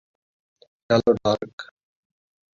Hello, 0.89 1.11
dark. 1.17 1.55